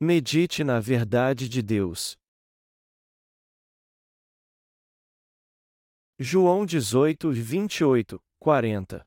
[0.00, 2.16] Medite na verdade de Deus.
[6.16, 9.04] João 18, 28, 40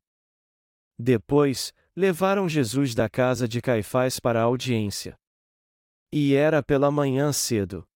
[0.99, 5.17] Depois, levaram Jesus da casa de Caifás para a audiência.
[6.11, 7.87] E era pela manhã cedo.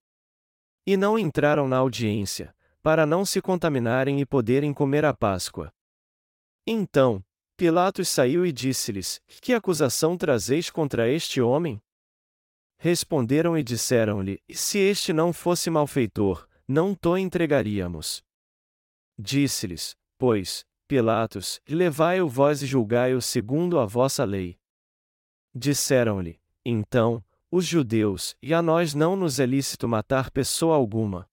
[0.87, 5.69] E não entraram na audiência, para não se contaminarem e poderem comer a Páscoa.
[6.65, 7.21] Então,
[7.57, 11.81] Pilatos saiu e disse-lhes: Que acusação trazeis contra este homem?
[12.85, 18.23] Responderam e disseram-lhe: Se este não fosse malfeitor, não to entregaríamos.
[19.17, 24.59] Disse-lhes, pois, Pilatos, levai-o vós e julgai-o segundo a vossa lei.
[25.51, 31.27] Disseram-lhe, então, os judeus, e a nós não nos é lícito matar pessoa alguma.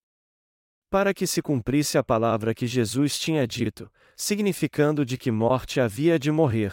[0.89, 6.19] Para que se cumprisse a palavra que Jesus tinha dito, significando de que morte havia
[6.19, 6.73] de morrer.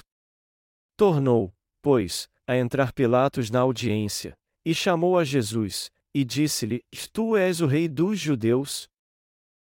[0.95, 7.59] Tornou, pois, a entrar Pilatos na audiência, e chamou a Jesus, e disse-lhe: Tu és
[7.59, 8.87] o rei dos judeus?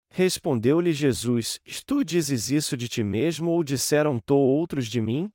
[0.09, 5.29] Respondeu-lhe Jesus: Tu dizes isso de ti mesmo ou disseram-to outros de mim?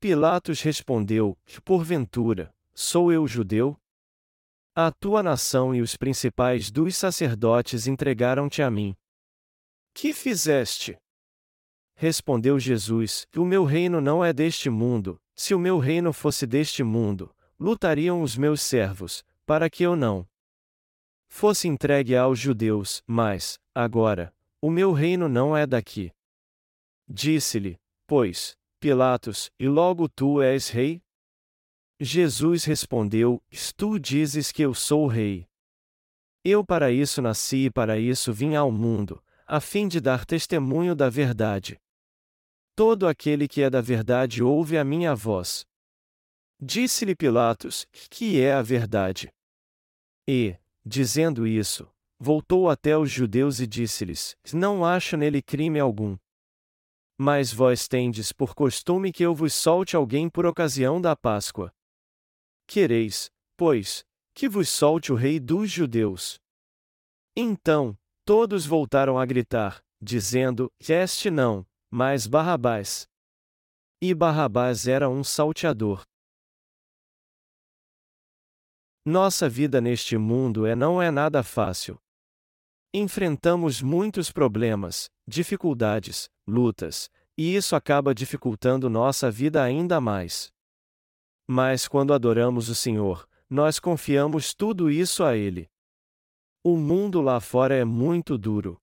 [0.00, 3.80] Pilatos respondeu: Porventura, sou eu judeu?
[4.74, 8.96] A tua nação e os principais dos sacerdotes entregaram-te a mim.
[9.94, 10.98] Que fizeste?
[11.94, 16.82] Respondeu Jesus: O meu reino não é deste mundo, se o meu reino fosse deste
[16.82, 20.26] mundo, lutariam os meus servos, para que eu não
[21.28, 26.12] fosse entregue aos judeus, mas, agora, o meu reino não é daqui.
[27.08, 31.02] Disse-lhe, pois, Pilatos, e logo tu és rei?
[31.98, 33.42] Jesus respondeu:
[33.76, 35.46] Tu dizes que eu sou rei.
[36.44, 40.94] Eu para isso nasci e para isso vim ao mundo, a fim de dar testemunho
[40.94, 41.80] da verdade.
[42.74, 45.66] Todo aquele que é da verdade ouve a minha voz.
[46.60, 49.30] Disse-lhe Pilatos: Que é a verdade?
[50.28, 50.56] E,
[50.88, 56.16] Dizendo isso, voltou até os judeus e disse-lhes: Não acho nele crime algum.
[57.18, 61.74] Mas vós tendes por costume que eu vos solte alguém por ocasião da Páscoa.
[62.68, 66.38] Quereis, pois, que vos solte o rei dos judeus.
[67.36, 73.08] Então, todos voltaram a gritar, dizendo: Este não, mas Barrabás.
[74.00, 76.06] E Barrabás era um salteador.
[79.08, 81.96] Nossa vida neste mundo é não é nada fácil.
[82.92, 87.08] Enfrentamos muitos problemas, dificuldades, lutas,
[87.38, 90.52] e isso acaba dificultando nossa vida ainda mais.
[91.46, 95.70] Mas quando adoramos o Senhor, nós confiamos tudo isso a Ele.
[96.64, 98.76] O mundo lá fora é muito duro.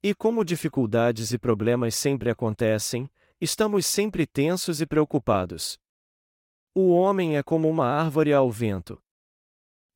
[0.00, 5.76] E como dificuldades e problemas sempre acontecem, estamos sempre tensos e preocupados.
[6.72, 9.02] O homem é como uma árvore ao vento.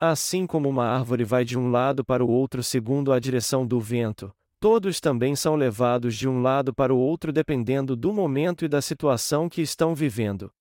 [0.01, 3.81] Assim como uma árvore vai de um lado para o outro segundo a direção do
[3.81, 8.69] vento, todos também são levados de um lado para o outro dependendo do momento e
[8.69, 10.53] da situação que estão vivendo.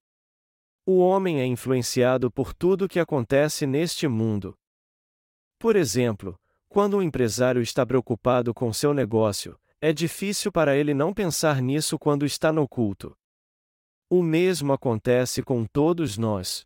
[0.86, 4.58] O homem é influenciado por tudo que acontece neste mundo.
[5.59, 11.14] Por exemplo, quando um empresário está preocupado com seu negócio, é difícil para ele não
[11.14, 13.16] pensar nisso quando está no culto.
[14.09, 16.66] O mesmo acontece com todos nós.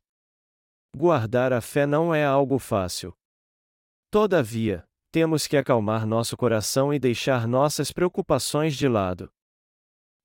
[0.95, 3.13] Guardar a fé não é algo fácil.
[4.11, 9.31] Todavia, temos que acalmar nosso coração e deixar nossas preocupações de lado.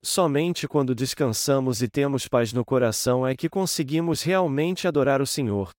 [0.04, 5.70] Somente quando descansamos e temos paz no coração é que conseguimos realmente adorar o Senhor.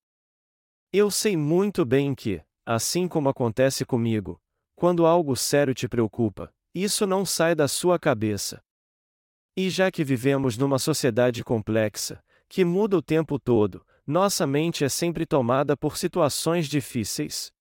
[0.91, 4.39] Eu sei muito bem que, assim como acontece comigo,
[4.75, 8.61] quando algo sério te preocupa, isso não sai da sua cabeça.
[9.55, 14.89] E já que vivemos numa sociedade complexa, que muda o tempo todo, nossa mente é
[14.89, 17.51] sempre tomada por situações difíceis.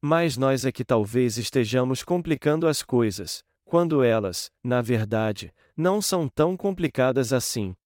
[0.00, 6.26] Mas nós é que talvez estejamos complicando as coisas, quando elas, na verdade, não são
[6.26, 7.76] tão complicadas assim.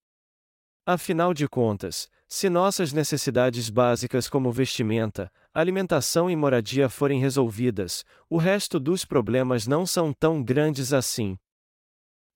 [0.86, 8.36] Afinal de contas, se nossas necessidades básicas como vestimenta, alimentação e moradia forem resolvidas, o
[8.36, 11.36] resto dos problemas não são tão grandes assim.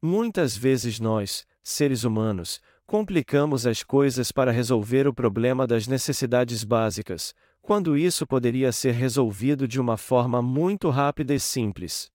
[0.02, 7.34] Muitas vezes nós, seres humanos, complicamos as coisas para resolver o problema das necessidades básicas,
[7.60, 12.10] quando isso poderia ser resolvido de uma forma muito rápida e simples.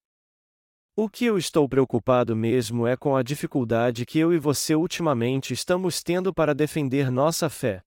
[0.95, 5.53] O que eu estou preocupado mesmo é com a dificuldade que eu e você ultimamente
[5.53, 7.83] estamos tendo para defender nossa fé.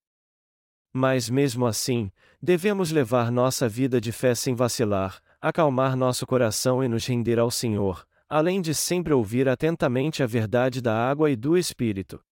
[0.94, 2.08] Mas mesmo assim,
[2.40, 7.50] devemos levar nossa vida de fé sem vacilar, acalmar nosso coração e nos render ao
[7.50, 12.24] Senhor, além de sempre ouvir atentamente a verdade da água e do Espírito.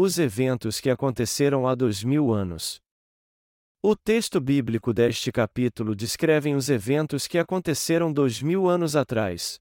[0.00, 2.80] Os eventos que aconteceram há dois mil anos.
[3.82, 9.60] O texto bíblico deste capítulo descreve os eventos que aconteceram dois mil anos atrás.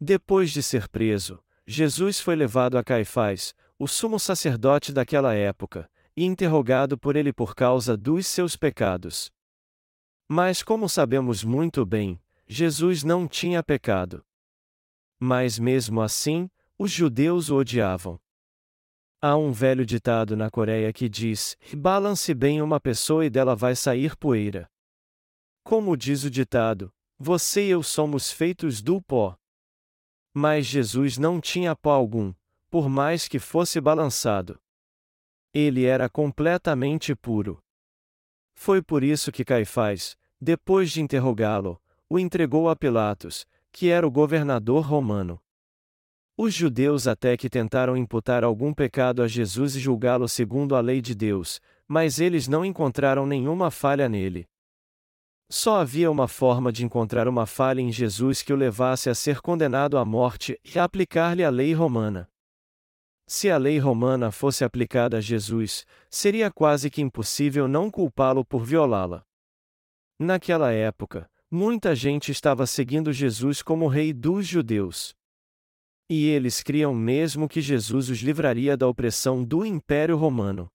[0.00, 6.24] Depois de ser preso, Jesus foi levado a Caifás, o sumo sacerdote daquela época, e
[6.24, 9.30] interrogado por ele por causa dos seus pecados.
[10.26, 14.24] Mas, como sabemos muito bem, Jesus não tinha pecado.
[15.20, 16.48] Mas mesmo assim,
[16.78, 18.18] os judeus o odiavam.
[19.26, 23.74] Há um velho ditado na Coreia que diz: balance bem uma pessoa e dela vai
[23.74, 24.68] sair poeira.
[25.62, 29.34] Como diz o ditado, você e eu somos feitos do pó.
[30.34, 32.34] Mas Jesus não tinha pó algum,
[32.68, 34.60] por mais que fosse balançado.
[35.54, 37.64] Ele era completamente puro.
[38.54, 41.80] Foi por isso que Caifás, depois de interrogá-lo,
[42.10, 45.40] o entregou a Pilatos, que era o governador romano.
[46.36, 51.00] Os judeus até que tentaram imputar algum pecado a Jesus e julgá-lo segundo a lei
[51.00, 54.48] de Deus, mas eles não encontraram nenhuma falha nele.
[55.48, 59.40] Só havia uma forma de encontrar uma falha em Jesus que o levasse a ser
[59.40, 62.28] condenado à morte e a aplicar-lhe a lei romana.
[63.28, 68.64] Se a lei romana fosse aplicada a Jesus, seria quase que impossível não culpá-lo por
[68.64, 69.24] violá-la.
[70.18, 75.14] Naquela época, muita gente estava seguindo Jesus como rei dos judeus.
[76.08, 80.68] E eles criam mesmo que Jesus os livraria da opressão do Império Romano.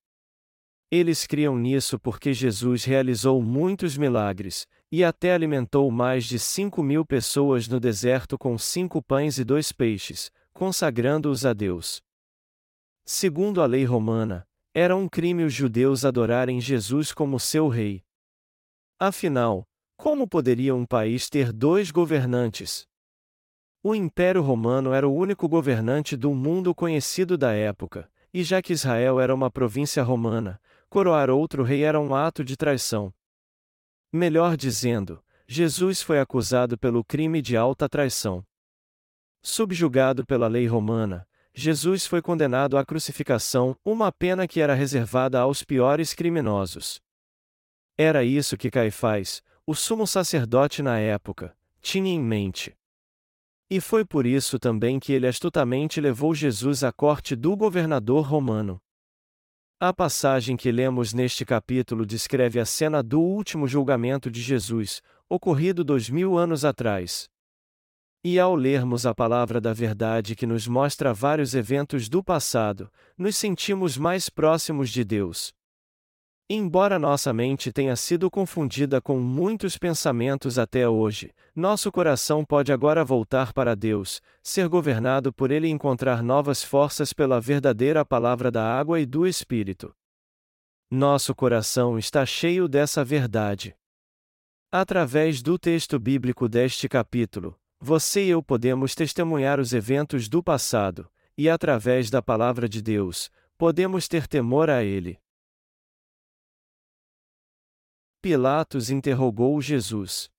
[0.92, 7.06] Eles criam nisso porque Jesus realizou muitos milagres, e até alimentou mais de cinco mil
[7.06, 12.02] pessoas no deserto com cinco pães e dois peixes, consagrando-os a Deus.
[13.06, 18.04] Segundo a lei romana, era um crime os judeus adorarem Jesus como seu rei.
[19.00, 22.88] Afinal, como poderia um país ter dois governantes?
[23.82, 28.74] O Império Romano era o único governante do mundo conhecido da época, e já que
[28.74, 30.60] Israel era uma província romana,
[30.90, 33.14] coroar outro rei era um ato de traição.
[34.12, 38.46] Melhor dizendo, Jesus foi acusado pelo crime de alta traição.
[39.42, 45.64] Subjugado pela lei romana, Jesus foi condenado à crucificação, uma pena que era reservada aos
[45.64, 47.02] piores criminosos.
[47.98, 52.79] Era isso que Caifás, o sumo sacerdote na época, tinha em mente.
[53.72, 58.82] E foi por isso também que ele astutamente levou Jesus à corte do governador romano.
[59.80, 65.84] A passagem que lemos neste capítulo descreve a cena do último julgamento de Jesus, ocorrido
[65.84, 67.30] dois mil anos atrás.
[68.24, 73.38] E ao lermos a palavra da verdade que nos mostra vários eventos do passado, nos
[73.38, 75.54] sentimos mais próximos de Deus.
[76.52, 83.06] Embora nossa mente tenha sido confundida com muitos pensamentos até hoje, nosso coração pode agora
[83.06, 88.64] voltar para Deus, ser governado por Ele e encontrar novas forças pela verdadeira palavra da
[88.64, 89.96] água e do Espírito.
[90.90, 93.76] Nosso coração está cheio dessa verdade.
[94.72, 101.08] Através do texto bíblico deste capítulo, você e eu podemos testemunhar os eventos do passado,
[101.38, 105.20] e através da palavra de Deus, podemos ter temor a Ele.
[108.22, 110.30] Pilatos interrogou Jesus.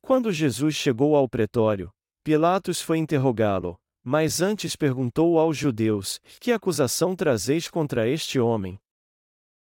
[0.00, 1.92] Quando Jesus chegou ao pretório,
[2.24, 8.80] Pilatos foi interrogá-lo, mas antes perguntou aos judeus: Que acusação trazeis contra este homem?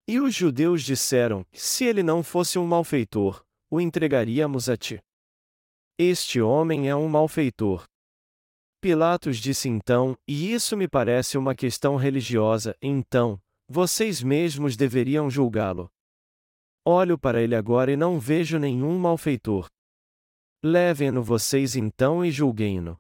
[0.09, 4.99] E os judeus disseram: Se ele não fosse um malfeitor, o entregaríamos a ti.
[5.99, 7.85] Este homem é um malfeitor.
[8.81, 15.93] Pilatos disse então: E isso me parece uma questão religiosa, então, vocês mesmos deveriam julgá-lo.
[16.85, 19.69] Olho para ele agora e não vejo nenhum malfeitor.
[20.63, 22.99] Levem-no vocês então e julguem-no.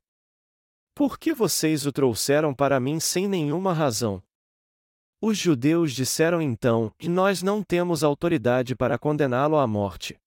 [0.94, 4.22] Por que vocês o trouxeram para mim sem nenhuma razão?
[5.22, 10.18] Os judeus disseram então: que nós não temos autoridade para condená-lo à morte.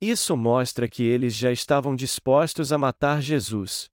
[0.00, 3.90] Isso mostra que eles já estavam dispostos a matar Jesus.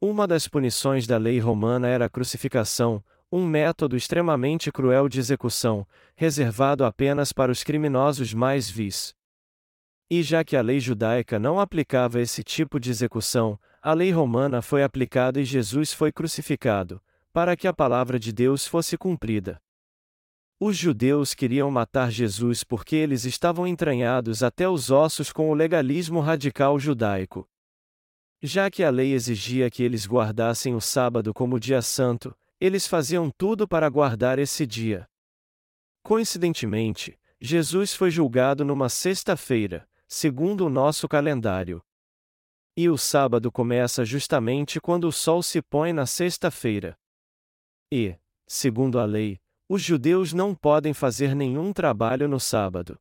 [0.00, 3.02] Uma das punições da lei romana era a crucificação,
[3.36, 9.12] um método extremamente cruel de execução, reservado apenas para os criminosos mais vis.
[10.08, 14.62] E já que a lei judaica não aplicava esse tipo de execução, a lei romana
[14.62, 19.60] foi aplicada e Jesus foi crucificado, para que a palavra de Deus fosse cumprida.
[20.60, 26.20] Os judeus queriam matar Jesus porque eles estavam entranhados até os ossos com o legalismo
[26.20, 27.48] radical judaico.
[28.40, 32.32] Já que a lei exigia que eles guardassem o sábado como dia santo,
[32.64, 35.06] eles faziam tudo para guardar esse dia.
[36.02, 41.82] Coincidentemente, Jesus foi julgado numa sexta-feira, segundo o nosso calendário.
[42.74, 46.96] E o sábado começa justamente quando o sol se põe na sexta-feira.
[47.92, 48.16] E,
[48.46, 52.98] segundo a lei, os judeus não podem fazer nenhum trabalho no sábado.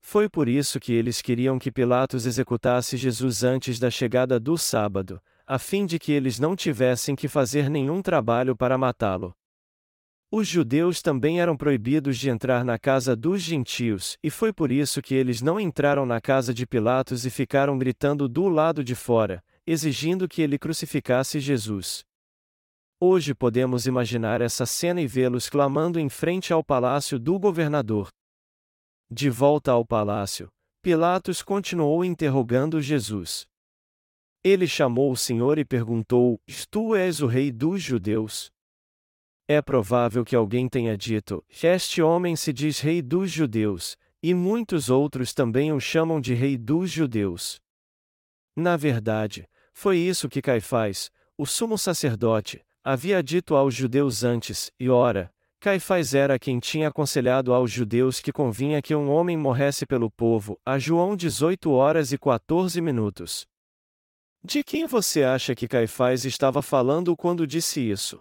[0.00, 5.22] Foi por isso que eles queriam que Pilatos executasse Jesus antes da chegada do sábado,
[5.46, 9.34] a fim de que eles não tivessem que fazer nenhum trabalho para matá-lo.
[10.30, 15.02] Os judeus também eram proibidos de entrar na casa dos gentios, e foi por isso
[15.02, 19.44] que eles não entraram na casa de Pilatos e ficaram gritando do lado de fora,
[19.66, 22.02] exigindo que ele crucificasse Jesus.
[22.98, 28.08] Hoje podemos imaginar essa cena e vê-los clamando em frente ao palácio do governador.
[29.10, 30.48] De volta ao palácio,
[30.80, 33.44] Pilatos continuou interrogando Jesus.
[34.44, 38.50] Ele chamou o Senhor e perguntou: Tu és o rei dos judeus?
[39.46, 44.90] É provável que alguém tenha dito: Este homem se diz rei dos judeus, e muitos
[44.90, 47.60] outros também o chamam de rei dos judeus.
[48.56, 54.88] Na verdade, foi isso que Caifás, o sumo sacerdote, havia dito aos judeus antes, e
[54.88, 60.10] ora, Caifás era quem tinha aconselhado aos judeus que convinha que um homem morresse pelo
[60.10, 63.46] povo, a João 18 horas e 14 minutos.
[64.44, 68.18] De quem você acha que Caifás estava falando quando disse isso?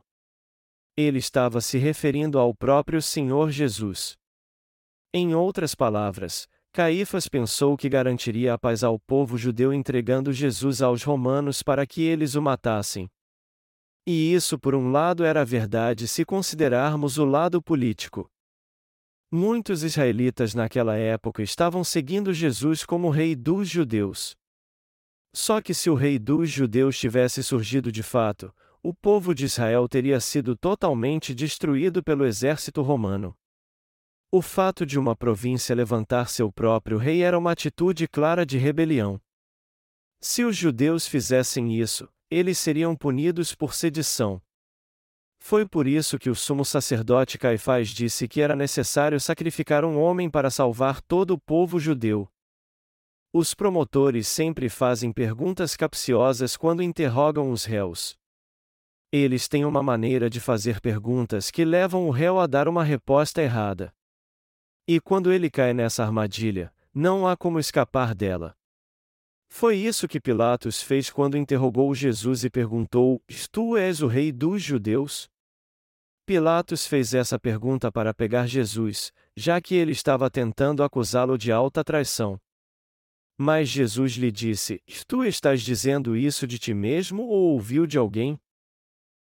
[0.95, 4.15] Ele estava se referindo ao próprio Senhor Jesus.
[5.11, 11.01] Em outras palavras, Caifás pensou que garantiria a paz ao povo judeu entregando Jesus aos
[11.03, 13.09] romanos para que eles o matassem.
[14.05, 18.29] E isso, por um lado, era verdade se considerarmos o lado político.
[19.31, 24.35] Muitos israelitas naquela época estavam seguindo Jesus como rei dos judeus.
[25.33, 29.87] Só que se o rei dos judeus tivesse surgido de fato, o povo de Israel
[29.87, 33.35] teria sido totalmente destruído pelo exército romano.
[34.31, 39.21] O fato de uma província levantar seu próprio rei era uma atitude clara de rebelião.
[40.21, 44.41] Se os judeus fizessem isso, eles seriam punidos por sedição.
[45.37, 50.29] Foi por isso que o sumo sacerdote Caifás disse que era necessário sacrificar um homem
[50.29, 52.30] para salvar todo o povo judeu.
[53.33, 58.17] Os promotores sempre fazem perguntas capciosas quando interrogam os réus.
[59.09, 63.41] Eles têm uma maneira de fazer perguntas que levam o réu a dar uma resposta
[63.41, 63.93] errada.
[64.85, 68.53] E quando ele cai nessa armadilha, não há como escapar dela.
[69.49, 74.61] Foi isso que Pilatos fez quando interrogou Jesus e perguntou: Tu és o rei dos
[74.61, 75.29] judeus?
[76.25, 81.81] Pilatos fez essa pergunta para pegar Jesus, já que ele estava tentando acusá-lo de alta
[81.81, 82.37] traição.
[83.43, 88.39] Mas Jesus lhe disse: Tu estás dizendo isso de ti mesmo ou ouviu de alguém?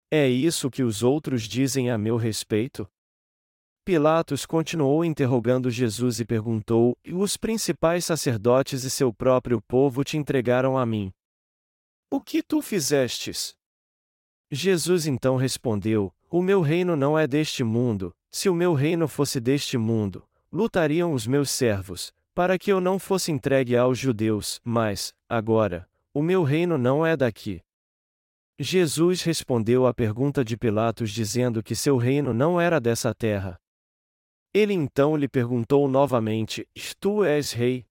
[0.09, 2.89] É isso que os outros dizem a meu respeito?
[3.83, 10.15] Pilatos continuou interrogando Jesus e perguntou: E os principais sacerdotes e seu próprio povo te
[10.15, 11.11] entregaram a mim?
[12.09, 13.53] O que tu fizestes?
[14.49, 19.41] Jesus então respondeu: O meu reino não é deste mundo, se o meu reino fosse
[19.41, 25.15] deste mundo, lutariam os meus servos, para que eu não fosse entregue aos judeus, mas,
[25.27, 27.63] agora, o meu reino não é daqui.
[28.59, 33.57] Jesus respondeu à pergunta de Pilatos dizendo que seu reino não era dessa terra.
[34.53, 36.67] Ele então lhe perguntou novamente:
[36.99, 37.85] Tu és rei?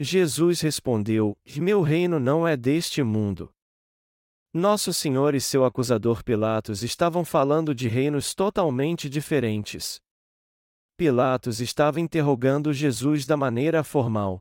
[0.00, 3.52] Jesus respondeu: Meu reino não é deste mundo.
[4.52, 10.00] Nosso Senhor e seu acusador Pilatos estavam falando de reinos totalmente diferentes.
[10.96, 14.40] Pilatos estava interrogando Jesus da maneira formal.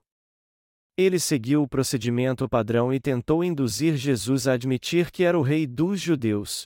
[0.98, 5.68] Ele seguiu o procedimento padrão e tentou induzir Jesus a admitir que era o rei
[5.68, 6.66] dos judeus.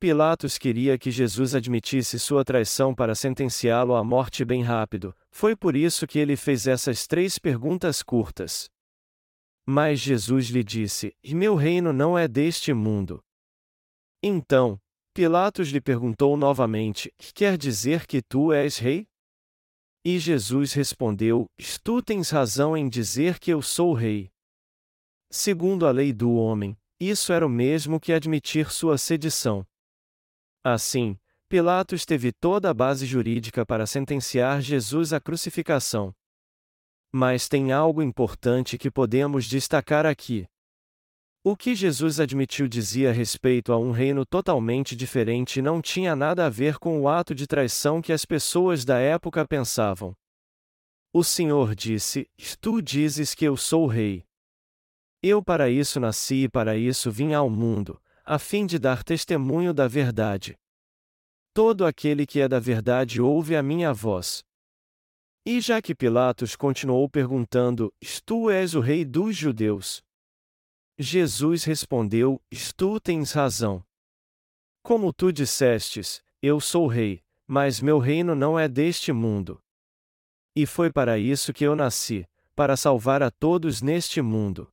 [0.00, 5.76] Pilatos queria que Jesus admitisse sua traição para sentenciá-lo à morte bem rápido, foi por
[5.76, 8.68] isso que ele fez essas três perguntas curtas.
[9.64, 13.22] Mas Jesus lhe disse: Meu reino não é deste mundo.
[14.20, 14.80] Então,
[15.20, 19.06] Pilatos lhe perguntou novamente: Quer dizer que tu és rei?
[20.02, 21.44] E Jesus respondeu:
[21.84, 24.30] Tu tens razão em dizer que eu sou rei.
[25.30, 29.62] Segundo a lei do homem, isso era o mesmo que admitir sua sedição.
[30.64, 31.18] Assim,
[31.50, 36.14] Pilatos teve toda a base jurídica para sentenciar Jesus à crucificação.
[37.12, 40.48] Mas tem algo importante que podemos destacar aqui.
[41.42, 46.50] O que Jesus admitiu dizia respeito a um reino totalmente diferente não tinha nada a
[46.50, 50.14] ver com o ato de traição que as pessoas da época pensavam.
[51.14, 52.28] O Senhor disse:
[52.60, 54.22] Tu dizes que eu sou rei.
[55.22, 59.72] Eu para isso nasci e para isso vim ao mundo, a fim de dar testemunho
[59.72, 60.58] da verdade.
[61.54, 64.44] Todo aquele que é da verdade ouve a minha voz.
[65.46, 67.90] E já que Pilatos continuou perguntando:
[68.26, 70.02] Tu és o rei dos judeus?
[71.02, 72.38] Jesus respondeu:
[72.76, 73.82] Tu tens razão.
[74.82, 79.62] Como tu dissestes, eu sou rei, mas meu reino não é deste mundo.
[80.54, 84.70] E foi para isso que eu nasci, para salvar a todos neste mundo.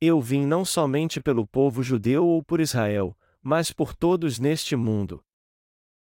[0.00, 5.22] Eu vim não somente pelo povo judeu ou por Israel, mas por todos neste mundo.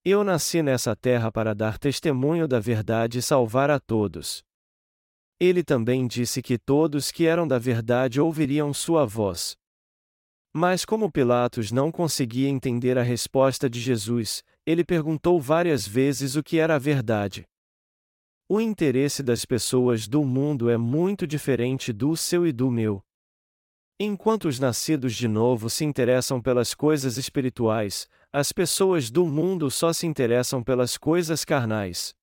[0.04, 4.44] Eu nasci nessa terra para dar testemunho da verdade e salvar a todos.
[5.44, 9.56] Ele também disse que todos que eram da verdade ouviriam sua voz.
[10.54, 16.44] Mas como Pilatos não conseguia entender a resposta de Jesus, ele perguntou várias vezes o
[16.44, 17.44] que era a verdade.
[18.49, 23.02] O interesse das pessoas do mundo é muito diferente do seu e do meu.
[23.99, 29.92] Enquanto os nascidos de novo se interessam pelas coisas espirituais, as pessoas do mundo só
[29.92, 32.14] se interessam pelas coisas carnais.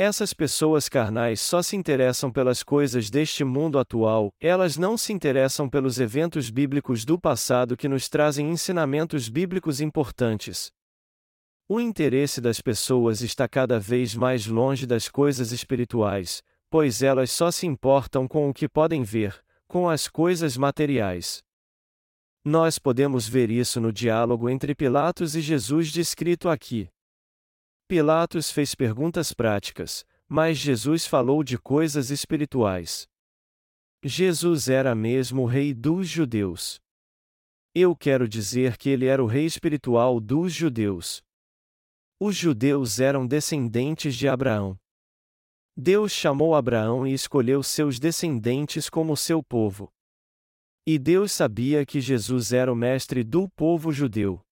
[0.00, 5.68] Essas pessoas carnais só se interessam pelas coisas deste mundo atual, elas não se interessam
[5.68, 10.70] pelos eventos bíblicos do passado que nos trazem ensinamentos bíblicos importantes.
[11.68, 17.50] O interesse das pessoas está cada vez mais longe das coisas espirituais, pois elas só
[17.50, 21.42] se importam com o que podem ver, com as coisas materiais.
[22.44, 26.88] Nós podemos ver isso no diálogo entre Pilatos e Jesus descrito aqui.
[27.88, 33.08] Pilatos fez perguntas práticas, mas Jesus falou de coisas espirituais.
[34.04, 36.78] Jesus era mesmo o rei dos judeus.
[37.74, 41.22] Eu quero dizer que ele era o rei espiritual dos judeus.
[42.20, 44.78] Os judeus eram descendentes de Abraão.
[45.74, 49.90] Deus chamou Abraão e escolheu seus descendentes como seu povo.
[50.86, 54.42] E Deus sabia que Jesus era o mestre do povo judeu.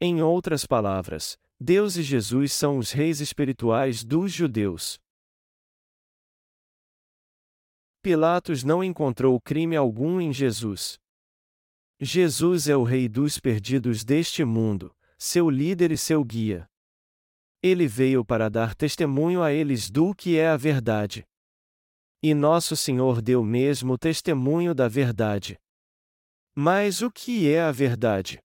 [0.00, 4.98] Em outras palavras, Deus e Jesus são os reis espirituais dos judeus.
[8.00, 10.98] Pilatos não encontrou crime algum em Jesus.
[12.00, 16.64] Jesus é o rei dos perdidos deste mundo, seu líder e seu guia.
[17.60, 21.24] Ele veio para dar testemunho a eles do que é a verdade.
[22.22, 25.58] E nosso Senhor deu mesmo testemunho da verdade.
[26.54, 28.38] Mas o que é a verdade?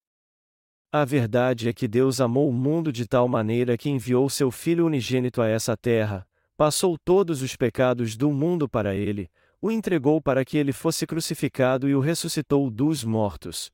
[0.96, 4.86] A verdade é que Deus amou o mundo de tal maneira que enviou seu Filho
[4.86, 6.24] unigênito a essa terra,
[6.56, 9.28] passou todos os pecados do mundo para ele,
[9.60, 13.72] o entregou para que ele fosse crucificado e o ressuscitou dos mortos.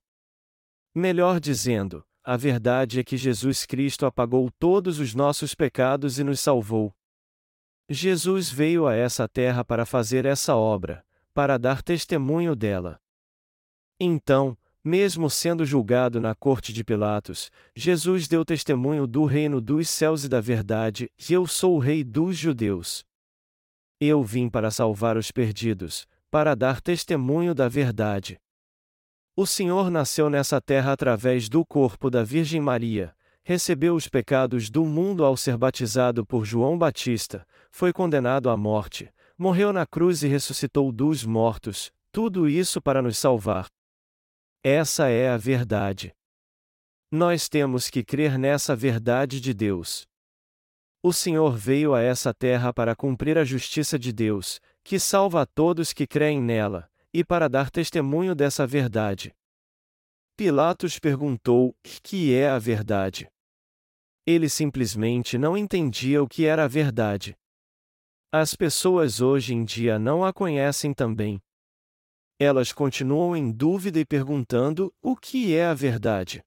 [0.95, 6.39] Melhor dizendo, a verdade é que Jesus Cristo apagou todos os nossos pecados e nos
[6.39, 6.95] salvou.
[7.89, 11.03] Jesus veio a essa terra para fazer essa obra,
[11.33, 12.97] para dar testemunho dela.
[13.99, 20.23] Então, mesmo sendo julgado na corte de Pilatos, Jesus deu testemunho do reino dos céus
[20.23, 23.03] e da verdade, e eu sou o rei dos judeus.
[23.99, 28.39] Eu vim para salvar os perdidos, para dar testemunho da verdade.
[29.35, 33.13] O Senhor nasceu nessa terra através do corpo da Virgem Maria,
[33.43, 39.09] recebeu os pecados do mundo ao ser batizado por João Batista, foi condenado à morte,
[39.37, 43.67] morreu na cruz e ressuscitou dos mortos, tudo isso para nos salvar.
[44.63, 46.13] Essa é a verdade.
[47.09, 50.05] Nós temos que crer nessa verdade de Deus.
[51.01, 55.45] O Senhor veio a essa terra para cumprir a justiça de Deus, que salva a
[55.45, 59.33] todos que creem nela, e para dar testemunho dessa verdade.
[60.35, 63.31] Pilatos perguntou: que é a verdade?
[64.27, 67.33] Ele simplesmente não entendia o que era a verdade.
[68.29, 71.41] As pessoas hoje em dia não a conhecem também.
[72.41, 76.41] Elas continuam em dúvida e perguntando: o que é a verdade?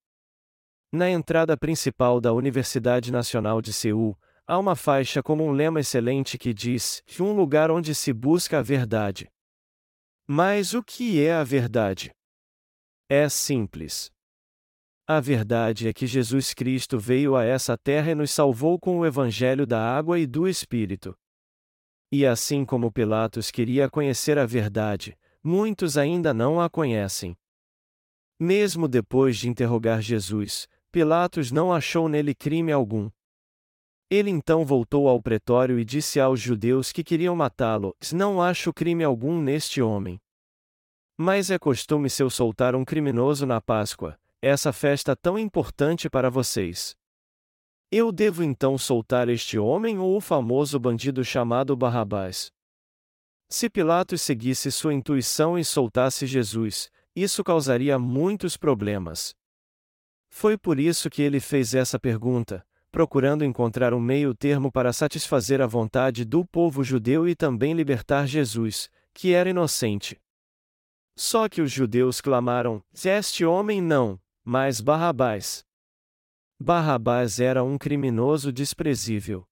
[0.90, 6.38] Na entrada principal da Universidade Nacional de Seul, há uma faixa como um lema excelente
[6.38, 9.30] que diz: um lugar onde se busca a verdade.
[10.26, 12.10] Mas o que é a verdade?
[13.06, 14.10] É simples.
[15.06, 19.04] A verdade é que Jesus Cristo veio a essa terra e nos salvou com o
[19.04, 21.14] Evangelho da água e do Espírito.
[22.10, 27.36] E assim como Pilatos queria conhecer a verdade, muitos ainda não a conhecem.
[28.38, 33.10] Mesmo depois de interrogar Jesus, Pilatos não achou nele crime algum.
[34.10, 39.02] Ele então voltou ao pretório e disse aos judeus que queriam matá-lo: Não acho crime
[39.02, 40.20] algum neste homem.
[41.16, 46.94] Mas é costume seu soltar um criminoso na Páscoa, essa festa tão importante para vocês.
[47.90, 52.50] Eu devo então soltar este homem ou o famoso bandido chamado Barrabás?
[53.52, 59.36] Se Pilatos seguisse sua intuição e soltasse Jesus, isso causaria muitos problemas.
[60.30, 65.60] Foi por isso que ele fez essa pergunta, procurando encontrar um meio termo para satisfazer
[65.60, 70.18] a vontade do povo judeu e também libertar Jesus, que era inocente.
[71.14, 75.62] Só que os judeus clamaram: Este homem não, mas Barrabás.
[76.58, 79.46] Barrabás era um criminoso desprezível.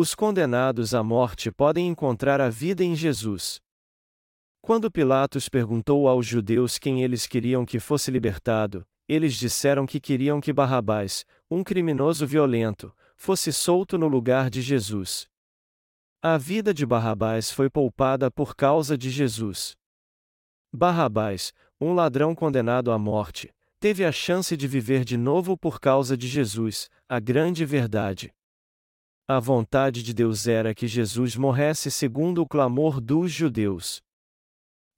[0.00, 3.60] Os condenados à morte podem encontrar a vida em Jesus.
[4.62, 10.40] Quando Pilatos perguntou aos judeus quem eles queriam que fosse libertado, eles disseram que queriam
[10.40, 15.26] que Barrabás, um criminoso violento, fosse solto no lugar de Jesus.
[16.22, 19.76] A vida de Barrabás foi poupada por causa de Jesus.
[20.72, 26.16] Barrabás, um ladrão condenado à morte, teve a chance de viver de novo por causa
[26.16, 28.32] de Jesus, a grande verdade.
[29.30, 34.00] A vontade de Deus era que Jesus morresse segundo o clamor dos judeus.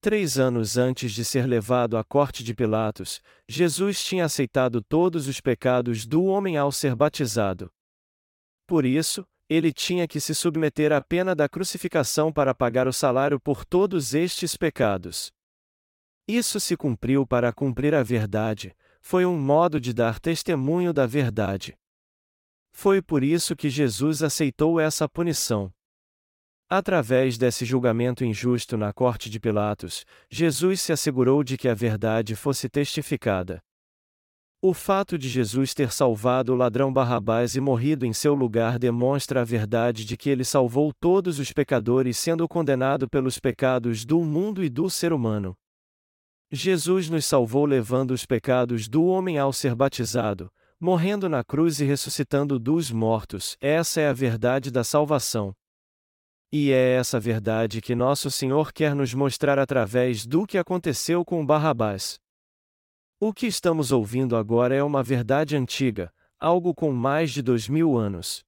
[0.00, 5.40] Três anos antes de ser levado à corte de Pilatos, Jesus tinha aceitado todos os
[5.40, 7.72] pecados do homem ao ser batizado.
[8.68, 13.40] Por isso, ele tinha que se submeter à pena da crucificação para pagar o salário
[13.40, 15.32] por todos estes pecados.
[16.28, 21.76] Isso se cumpriu para cumprir a verdade, foi um modo de dar testemunho da verdade.
[22.72, 25.72] Foi por isso que Jesus aceitou essa punição.
[26.68, 32.36] Através desse julgamento injusto na corte de Pilatos, Jesus se assegurou de que a verdade
[32.36, 33.60] fosse testificada.
[34.62, 39.40] O fato de Jesus ter salvado o ladrão Barrabás e morrido em seu lugar demonstra
[39.40, 44.62] a verdade de que ele salvou todos os pecadores sendo condenado pelos pecados do mundo
[44.62, 45.56] e do ser humano.
[46.52, 51.84] Jesus nos salvou levando os pecados do homem ao ser batizado, morrendo na cruz e
[51.84, 53.54] ressuscitando dos mortos.
[53.60, 55.54] Essa é a verdade da salvação.
[56.50, 61.44] E é essa verdade que nosso Senhor quer nos mostrar através do que aconteceu com
[61.44, 62.18] Barrabás.
[63.20, 67.98] O que estamos ouvindo agora é uma verdade antiga, algo com mais de dois mil
[67.98, 68.42] anos.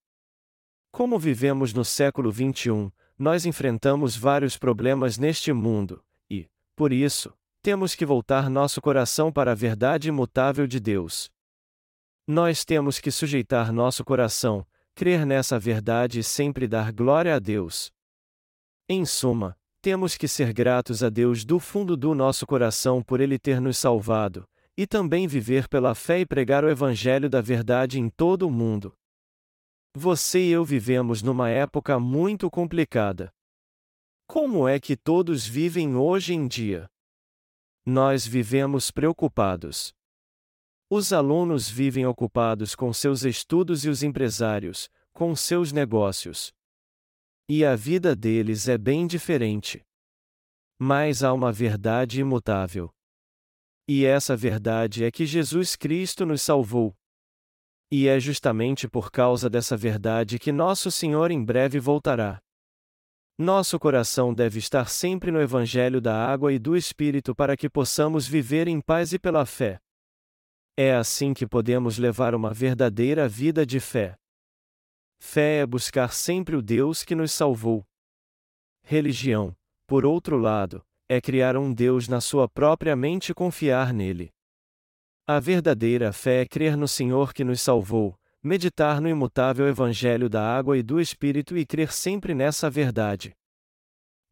[0.90, 7.94] Como vivemos no século XXI, nós enfrentamos vários problemas neste mundo, e, por isso, temos
[7.94, 11.30] que voltar nosso coração para a verdade imutável de Deus.
[12.26, 17.90] Nós temos que sujeitar nosso coração, crer nessa verdade e sempre dar glória a Deus.
[18.88, 23.38] Em suma, temos que ser gratos a Deus do fundo do nosso coração por Ele
[23.38, 28.08] ter nos salvado, e também viver pela fé e pregar o Evangelho da verdade em
[28.08, 28.94] todo o mundo.
[29.94, 33.32] Você e eu vivemos numa época muito complicada.
[34.26, 36.88] Como é que todos vivem hoje em dia?
[37.84, 39.92] Nós vivemos preocupados.
[40.94, 46.52] Os alunos vivem ocupados com seus estudos e os empresários, com seus negócios.
[47.48, 49.82] E a vida deles é bem diferente.
[50.78, 52.90] Mas há uma verdade imutável.
[53.88, 56.94] E essa verdade é que Jesus Cristo nos salvou.
[57.90, 62.38] E é justamente por causa dessa verdade que nosso Senhor em breve voltará.
[63.38, 68.28] Nosso coração deve estar sempre no Evangelho da água e do Espírito para que possamos
[68.28, 69.80] viver em paz e pela fé.
[70.76, 74.16] É assim que podemos levar uma verdadeira vida de fé.
[75.20, 77.84] Fé é buscar sempre o Deus que nos salvou.
[78.82, 79.54] Religião,
[79.86, 84.30] por outro lado, é criar um Deus na sua própria mente e confiar nele.
[85.26, 90.42] A verdadeira fé é crer no Senhor que nos salvou, meditar no imutável Evangelho da
[90.42, 93.36] água e do Espírito e crer sempre nessa verdade.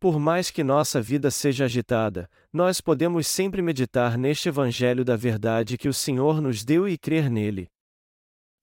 [0.01, 5.77] Por mais que nossa vida seja agitada, nós podemos sempre meditar neste Evangelho da verdade
[5.77, 7.69] que o Senhor nos deu e crer nele.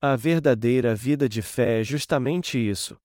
[0.02, 2.98] A verdadeira vida de fé é justamente isso.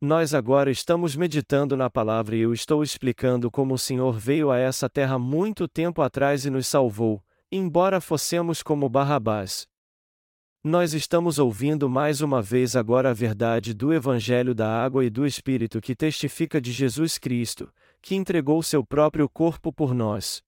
[0.00, 4.58] Nós agora estamos meditando na palavra e eu estou explicando como o Senhor veio a
[4.58, 7.22] essa terra muito tempo atrás e nos salvou,
[7.52, 9.64] embora fossemos como Barrabás.
[10.64, 15.24] Nós estamos ouvindo mais uma vez agora a verdade do Evangelho da Água e do
[15.24, 20.42] Espírito que testifica de Jesus Cristo, que entregou seu próprio corpo por nós.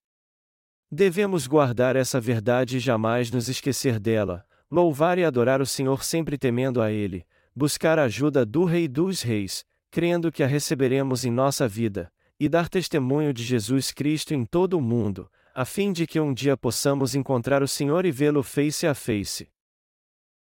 [0.90, 6.37] Devemos guardar essa verdade e jamais nos esquecer dela, louvar e adorar o Senhor sempre
[6.37, 11.31] temendo a Ele, buscar a ajuda do Rei dos Reis, crendo que a receberemos em
[11.31, 16.05] nossa vida, e dar testemunho de Jesus Cristo em todo o mundo, a fim de
[16.05, 19.49] que um dia possamos encontrar o Senhor e vê-lo face a face.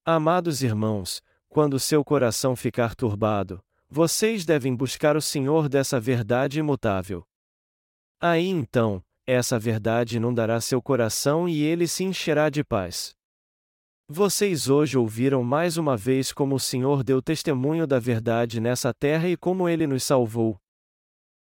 [0.07, 7.25] Amados irmãos, quando seu coração ficar turbado, vocês devem buscar o Senhor dessa verdade imutável.
[8.21, 13.15] Aí então, essa verdade inundará seu coração e ele se encherá de paz.
[14.07, 19.27] Vocês hoje ouviram mais uma vez como o Senhor deu testemunho da verdade nessa terra
[19.27, 20.55] e como ele nos salvou.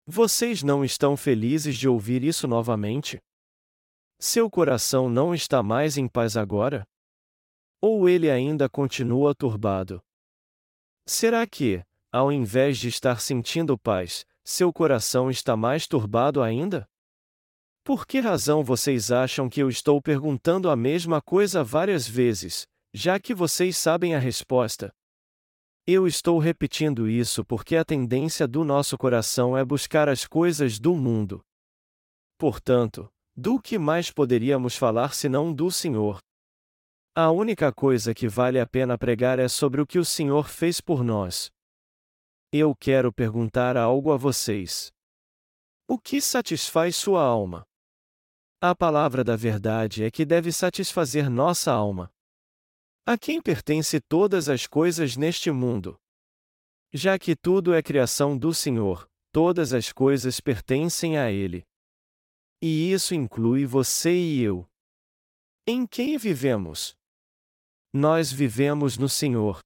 [0.06, 3.20] Vocês não estão felizes de ouvir isso novamente?
[4.20, 6.86] Seu coração não está mais em paz agora?
[7.82, 10.02] Ou ele ainda continua turbado?
[11.08, 16.88] Será que, ao invés de estar sentindo paz, seu coração está mais turbado ainda?
[17.84, 23.20] Por que razão vocês acham que eu estou perguntando a mesma coisa várias vezes, já
[23.20, 24.92] que vocês sabem a resposta?
[25.88, 30.94] Eu estou repetindo isso porque a tendência do nosso coração é buscar as coisas do
[30.94, 31.42] mundo.
[32.38, 36.20] Portanto, do que mais poderíamos falar senão do Senhor?
[37.16, 40.80] A única coisa que vale a pena pregar é sobre o que o Senhor fez
[40.80, 41.52] por nós.
[42.52, 44.92] Eu quero perguntar algo a vocês.
[45.88, 47.68] O que satisfaz sua alma?
[48.62, 52.12] A palavra da verdade é que deve satisfazer nossa alma.
[53.06, 56.00] A quem pertence todas as coisas neste mundo?
[56.94, 61.66] Já que tudo é criação do Senhor, todas as coisas pertencem a Ele.
[62.62, 64.70] E isso inclui você e eu.
[65.66, 66.99] Em quem vivemos?
[67.92, 69.62] Nós vivemos no Senhor.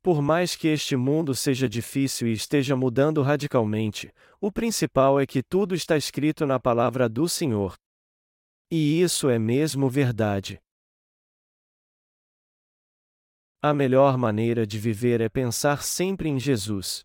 [0.00, 5.42] Por mais que este mundo seja difícil e esteja mudando radicalmente, o principal é que
[5.42, 7.74] tudo está escrito na palavra do Senhor.
[8.70, 10.60] E isso é mesmo verdade.
[13.60, 17.02] A melhor maneira de viver é pensar sempre em Jesus.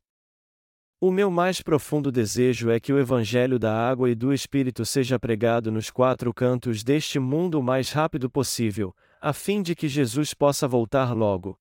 [1.02, 5.18] O meu mais profundo desejo é que o Evangelho da Água e do Espírito seja
[5.18, 10.34] pregado nos quatro cantos deste mundo o mais rápido possível, a fim de que Jesus
[10.34, 11.60] possa voltar logo.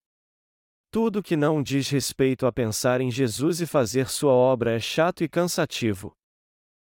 [0.90, 5.22] Tudo que não diz respeito a pensar em Jesus e fazer sua obra é chato
[5.22, 6.16] e cansativo.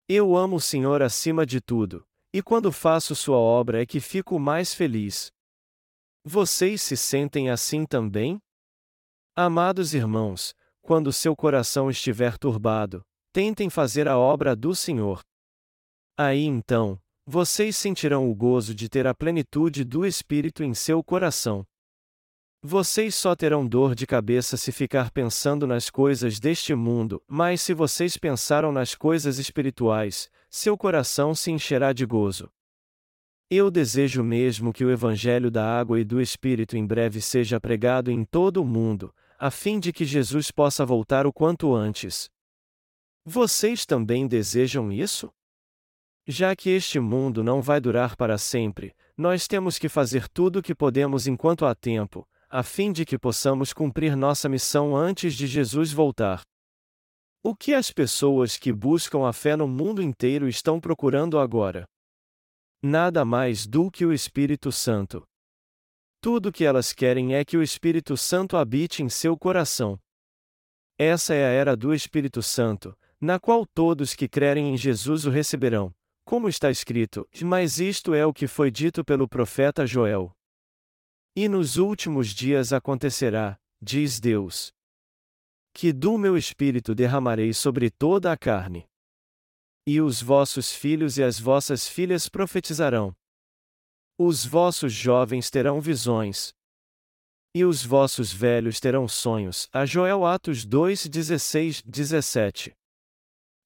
[0.09, 4.39] Eu amo o Senhor acima de tudo, e quando faço sua obra é que fico
[4.39, 5.31] mais feliz.
[6.25, 8.39] Vocês se sentem assim também?
[9.37, 15.23] Amados irmãos, quando seu coração estiver turbado, tentem fazer a obra do Senhor.
[16.17, 21.63] Aí então, vocês sentirão o gozo de ter a plenitude do Espírito em seu coração.
[22.63, 27.75] Vocês só terão dor de cabeça se ficar pensando nas coisas deste mundo, mas se
[27.75, 32.51] vocês pensaram nas coisas espirituais, seu coração se encherá de gozo.
[33.51, 38.11] Eu desejo mesmo que o Evangelho da Água e do Espírito em breve seja pregado
[38.11, 42.31] em todo o mundo, a fim de que Jesus possa voltar o quanto antes.
[43.23, 45.31] Vocês também desejam isso?
[46.31, 50.63] Já que este mundo não vai durar para sempre, nós temos que fazer tudo o
[50.63, 55.47] que podemos enquanto há tempo, a fim de que possamos cumprir nossa missão antes de
[55.47, 56.43] Jesus voltar.
[57.43, 61.87] O que as pessoas que buscam a fé no mundo inteiro estão procurando agora?
[62.83, 65.27] Nada mais do que o Espírito Santo.
[66.21, 69.99] Tudo o que elas querem é que o Espírito Santo habite em seu coração.
[70.99, 75.31] Essa é a era do Espírito Santo, na qual todos que crerem em Jesus o
[75.31, 75.91] receberão.
[76.29, 80.31] Como está escrito, mas isto é o que foi dito pelo profeta Joel.
[81.35, 84.71] E nos últimos dias acontecerá, diz Deus,
[85.73, 88.87] que do meu espírito derramarei sobre toda a carne.
[89.87, 93.17] E os vossos filhos e as vossas filhas profetizarão.
[94.19, 96.53] Os vossos jovens terão visões.
[97.55, 99.67] E os vossos velhos terão sonhos.
[99.73, 102.78] A Joel Atos 2, 16, 17.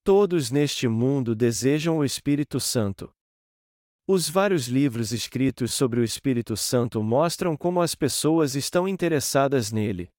[0.05, 3.15] Todos neste mundo desejam o Espírito Santo.
[4.05, 10.11] Os vários livros escritos sobre o Espírito Santo mostram como as pessoas estão interessadas nele.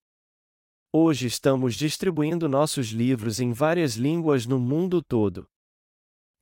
[0.90, 5.50] Hoje estamos distribuindo nossos livros em várias línguas no mundo todo.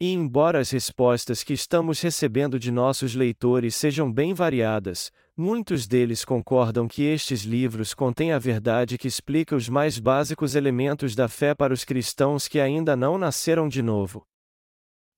[0.03, 6.25] E embora as respostas que estamos recebendo de nossos leitores sejam bem variadas, muitos deles
[6.25, 11.53] concordam que estes livros contêm a verdade que explica os mais básicos elementos da fé
[11.53, 14.25] para os cristãos que ainda não nasceram de novo.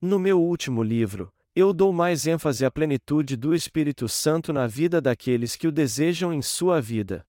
[0.02, 5.00] No meu último livro, eu dou mais ênfase à plenitude do Espírito Santo na vida
[5.00, 7.26] daqueles que o desejam em sua vida.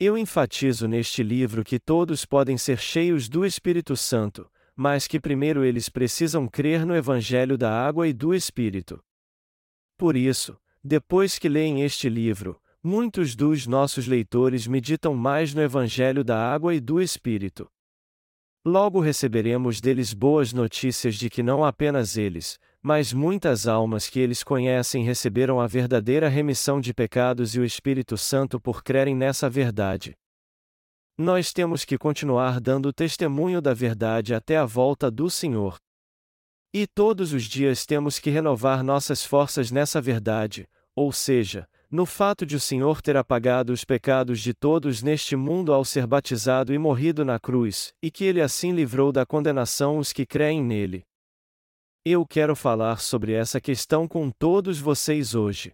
[0.00, 5.64] Eu enfatizo neste livro que todos podem ser cheios do Espírito Santo, mas que primeiro
[5.64, 9.02] eles precisam crer no Evangelho da Água e do Espírito.
[9.96, 16.24] Por isso, depois que leem este livro, muitos dos nossos leitores meditam mais no Evangelho
[16.24, 17.70] da Água e do Espírito.
[18.66, 24.42] Logo receberemos deles boas notícias de que não apenas eles, mas muitas almas que eles
[24.42, 30.16] conhecem receberam a verdadeira remissão de pecados e o Espírito Santo por crerem nessa verdade.
[31.16, 35.78] Nós temos que continuar dando testemunho da verdade até a volta do Senhor.
[36.72, 42.44] E todos os dias temos que renovar nossas forças nessa verdade, ou seja, no fato
[42.44, 46.78] de o Senhor ter apagado os pecados de todos neste mundo ao ser batizado e
[46.78, 51.06] morrido na cruz, e que ele assim livrou da condenação os que creem nele.
[52.04, 55.72] Eu quero falar sobre essa questão com todos vocês hoje.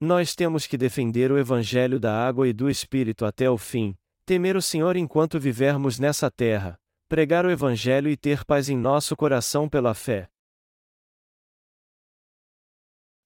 [0.00, 4.56] Nós temos que defender o Evangelho da água e do Espírito até o fim, temer
[4.56, 9.68] o Senhor enquanto vivermos nessa terra, pregar o Evangelho e ter paz em nosso coração
[9.68, 10.28] pela fé.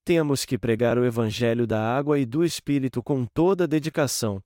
[0.05, 4.41] Temos que pregar o Evangelho da água e do Espírito com toda dedicação.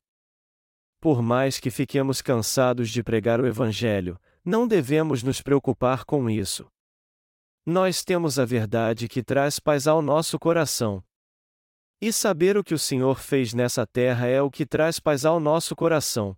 [1.01, 6.67] Por mais que fiquemos cansados de pregar o Evangelho, não devemos nos preocupar com isso.
[7.65, 11.05] Nós temos a verdade que traz paz ao nosso coração.
[12.03, 15.39] E saber o que o Senhor fez nessa terra é o que traz paz ao
[15.39, 16.35] nosso coração.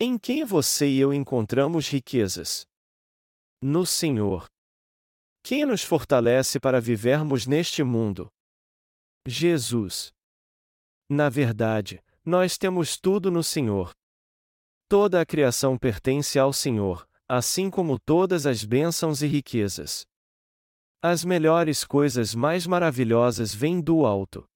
[0.00, 2.66] Em quem você e eu encontramos riquezas?
[3.60, 4.46] No Senhor.
[5.42, 8.32] Quem nos fortalece para vivermos neste mundo?
[9.26, 10.12] Jesus.
[11.10, 13.92] Na verdade, nós temos tudo no Senhor.
[14.88, 20.06] Toda a criação pertence ao Senhor, assim como todas as bênçãos e riquezas.
[21.02, 24.48] As melhores coisas mais maravilhosas vêm do alto.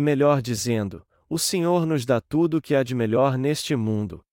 [0.00, 4.24] Melhor dizendo, o Senhor nos dá tudo o que há de melhor neste mundo.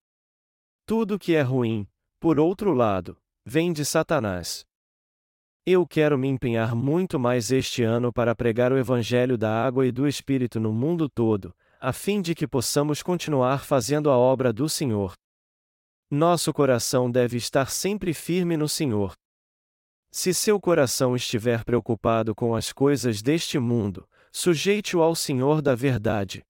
[0.85, 1.85] Tudo que é ruim,
[2.21, 4.65] por outro lado, vem de Satanás.
[5.65, 9.91] Eu quero me empenhar muito mais este ano para pregar o Evangelho da água e
[9.91, 14.69] do Espírito no mundo todo, a fim de que possamos continuar fazendo a obra do
[14.69, 15.15] Senhor.
[16.09, 19.11] Nosso coração deve estar sempre firme no Senhor.
[20.09, 26.45] Se seu coração estiver preocupado com as coisas deste mundo, sujeite-o ao Senhor da verdade.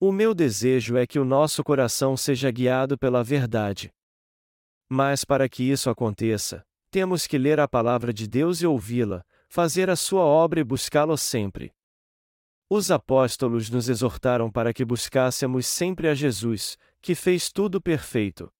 [0.00, 3.92] O meu desejo é que o nosso coração seja guiado pela verdade.
[4.88, 9.90] Mas para que isso aconteça, temos que ler a palavra de Deus e ouvi-la, fazer
[9.90, 11.70] a sua obra e buscá-lo sempre.
[12.70, 18.50] Os apóstolos nos exortaram para que buscássemos sempre a Jesus, que fez tudo perfeito.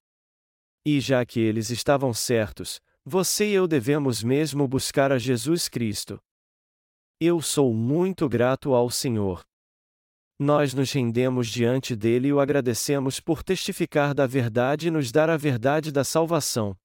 [0.84, 6.20] E já que eles estavam certos, você e eu devemos mesmo buscar a Jesus Cristo.
[7.18, 9.42] Eu sou muito grato ao Senhor.
[10.38, 15.30] Nós nos rendemos diante dele e o agradecemos por testificar da verdade e nos dar
[15.30, 16.76] a verdade da salvação.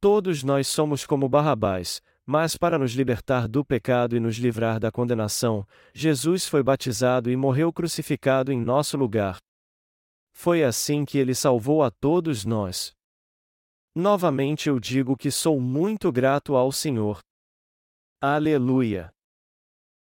[0.00, 4.92] Todos nós somos como Barrabás, mas para nos libertar do pecado e nos livrar da
[4.92, 9.38] condenação, Jesus foi batizado e morreu crucificado em nosso lugar.
[10.32, 12.92] Foi assim que ele salvou a todos nós.
[13.92, 17.18] Novamente eu digo que sou muito grato ao Senhor.
[18.20, 19.12] Aleluia!